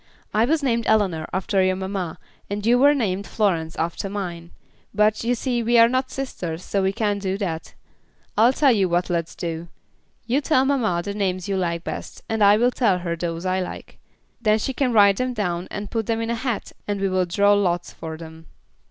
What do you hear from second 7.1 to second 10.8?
do that. I'll tell you what let's do; you tell